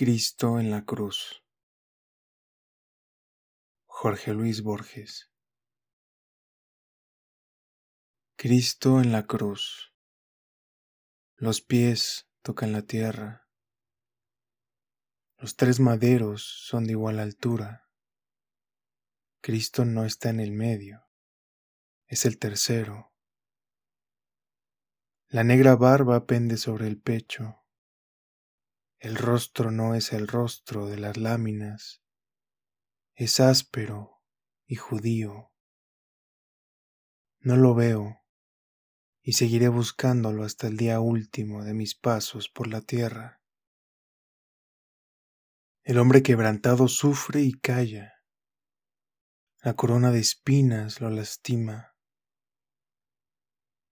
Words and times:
Cristo 0.00 0.60
en 0.60 0.70
la 0.70 0.84
cruz. 0.84 1.42
Jorge 3.86 4.32
Luis 4.32 4.62
Borges. 4.62 5.32
Cristo 8.36 9.00
en 9.00 9.10
la 9.10 9.26
cruz. 9.26 9.92
Los 11.34 11.62
pies 11.62 12.30
tocan 12.42 12.70
la 12.70 12.82
tierra. 12.82 13.48
Los 15.36 15.56
tres 15.56 15.80
maderos 15.80 16.44
son 16.44 16.84
de 16.84 16.92
igual 16.92 17.18
altura. 17.18 17.90
Cristo 19.40 19.84
no 19.84 20.04
está 20.04 20.30
en 20.30 20.38
el 20.38 20.52
medio. 20.52 21.08
Es 22.06 22.24
el 22.24 22.38
tercero. 22.38 23.12
La 25.26 25.42
negra 25.42 25.74
barba 25.74 26.24
pende 26.24 26.56
sobre 26.56 26.86
el 26.86 27.00
pecho. 27.00 27.64
El 29.00 29.14
rostro 29.14 29.70
no 29.70 29.94
es 29.94 30.12
el 30.12 30.26
rostro 30.26 30.86
de 30.86 30.98
las 30.98 31.16
láminas, 31.16 32.02
es 33.14 33.38
áspero 33.38 34.24
y 34.66 34.74
judío. 34.74 35.52
No 37.38 37.56
lo 37.56 37.76
veo 37.76 38.24
y 39.22 39.34
seguiré 39.34 39.68
buscándolo 39.68 40.42
hasta 40.42 40.66
el 40.66 40.76
día 40.76 40.98
último 40.98 41.62
de 41.62 41.74
mis 41.74 41.94
pasos 41.94 42.48
por 42.48 42.66
la 42.66 42.80
tierra. 42.80 43.40
El 45.84 45.98
hombre 45.98 46.24
quebrantado 46.24 46.88
sufre 46.88 47.42
y 47.42 47.52
calla. 47.52 48.14
La 49.62 49.74
corona 49.74 50.10
de 50.10 50.18
espinas 50.18 51.00
lo 51.00 51.08
lastima. 51.10 51.94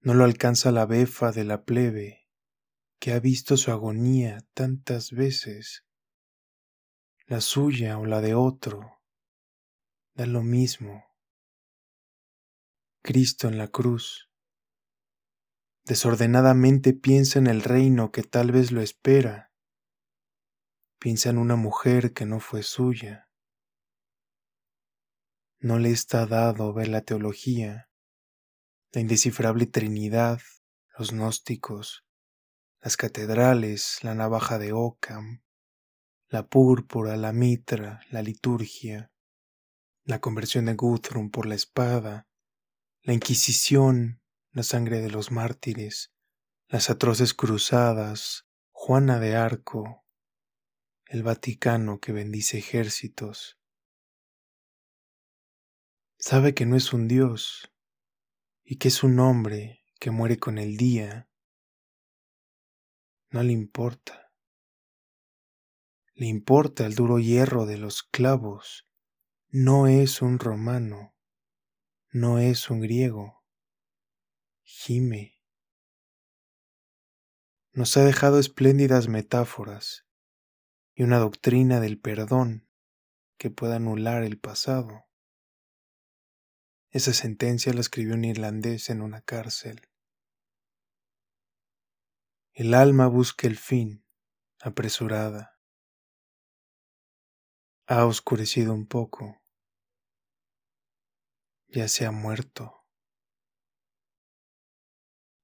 No 0.00 0.12
lo 0.12 0.24
alcanza 0.24 0.70
la 0.72 0.84
befa 0.84 1.32
de 1.32 1.44
la 1.44 1.64
plebe 1.64 2.19
que 3.00 3.12
ha 3.12 3.18
visto 3.18 3.56
su 3.56 3.70
agonía 3.70 4.46
tantas 4.52 5.10
veces, 5.10 5.86
la 7.26 7.40
suya 7.40 7.98
o 7.98 8.04
la 8.04 8.20
de 8.20 8.34
otro, 8.34 9.00
da 10.14 10.26
lo 10.26 10.42
mismo. 10.42 11.06
Cristo 13.02 13.48
en 13.48 13.56
la 13.56 13.68
cruz. 13.68 14.28
Desordenadamente 15.84 16.92
piensa 16.92 17.38
en 17.38 17.46
el 17.46 17.62
reino 17.62 18.12
que 18.12 18.22
tal 18.22 18.52
vez 18.52 18.70
lo 18.70 18.82
espera. 18.82 19.50
Piensa 20.98 21.30
en 21.30 21.38
una 21.38 21.56
mujer 21.56 22.12
que 22.12 22.26
no 22.26 22.38
fue 22.38 22.62
suya. 22.62 23.30
No 25.58 25.78
le 25.78 25.90
está 25.90 26.26
dado 26.26 26.74
ver 26.74 26.88
la 26.88 27.00
teología, 27.00 27.88
la 28.92 29.00
indescifrable 29.00 29.64
Trinidad, 29.64 30.40
los 30.98 31.12
gnósticos, 31.12 32.04
las 32.80 32.96
catedrales, 32.96 33.98
la 34.02 34.14
navaja 34.14 34.58
de 34.58 34.72
Ockham, 34.72 35.42
la 36.28 36.48
púrpura, 36.48 37.16
la 37.16 37.32
mitra, 37.32 38.00
la 38.10 38.22
liturgia, 38.22 39.12
la 40.04 40.20
conversión 40.20 40.64
de 40.66 40.74
Guthrum 40.74 41.30
por 41.30 41.46
la 41.46 41.54
espada, 41.54 42.28
la 43.02 43.12
Inquisición, 43.12 44.22
la 44.52 44.62
sangre 44.62 45.00
de 45.00 45.10
los 45.10 45.30
mártires, 45.30 46.12
las 46.68 46.88
atroces 46.88 47.34
cruzadas, 47.34 48.46
Juana 48.70 49.18
de 49.18 49.36
Arco, 49.36 50.04
el 51.06 51.22
Vaticano 51.22 52.00
que 52.00 52.12
bendice 52.12 52.58
ejércitos. 52.58 53.58
Sabe 56.18 56.54
que 56.54 56.64
no 56.64 56.76
es 56.76 56.92
un 56.92 57.08
Dios 57.08 57.72
y 58.62 58.76
que 58.76 58.88
es 58.88 59.02
un 59.02 59.18
hombre 59.18 59.84
que 59.98 60.10
muere 60.10 60.38
con 60.38 60.58
el 60.58 60.76
día 60.76 61.29
no 63.30 63.42
le 63.42 63.52
importa. 63.52 64.32
Le 66.14 66.26
importa 66.26 66.84
el 66.84 66.94
duro 66.94 67.18
hierro 67.18 67.64
de 67.64 67.78
los 67.78 68.02
clavos. 68.02 68.86
No 69.48 69.86
es 69.86 70.20
un 70.20 70.38
romano, 70.38 71.14
no 72.10 72.38
es 72.38 72.70
un 72.70 72.80
griego. 72.80 73.44
Gime. 74.62 75.40
Nos 77.72 77.96
ha 77.96 78.04
dejado 78.04 78.38
espléndidas 78.38 79.08
metáforas 79.08 80.06
y 80.94 81.04
una 81.04 81.18
doctrina 81.18 81.80
del 81.80 81.98
perdón 81.98 82.68
que 83.38 83.50
pueda 83.50 83.76
anular 83.76 84.22
el 84.24 84.38
pasado. 84.38 85.06
Esa 86.90 87.12
sentencia 87.12 87.72
la 87.72 87.80
escribió 87.80 88.14
un 88.14 88.24
irlandés 88.24 88.90
en 88.90 89.00
una 89.00 89.22
cárcel. 89.22 89.89
El 92.60 92.74
alma 92.74 93.06
busca 93.06 93.46
el 93.46 93.56
fin, 93.56 94.04
apresurada. 94.60 95.58
Ha 97.86 98.04
oscurecido 98.04 98.74
un 98.74 98.86
poco. 98.86 99.40
Ya 101.68 101.88
se 101.88 102.04
ha 102.04 102.10
muerto. 102.10 102.84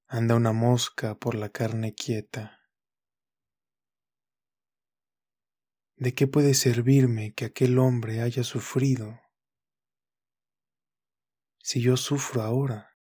Anda 0.08 0.34
una 0.34 0.52
mosca 0.52 1.14
por 1.14 1.36
la 1.36 1.48
carne 1.48 1.94
quieta. 1.94 2.60
¿De 5.96 6.14
qué 6.14 6.26
puede 6.26 6.52
servirme 6.52 7.32
que 7.32 7.46
aquel 7.46 7.78
hombre 7.78 8.20
haya 8.20 8.44
sufrido 8.44 9.18
si 11.62 11.80
yo 11.80 11.96
sufro 11.96 12.42
ahora? 12.42 12.95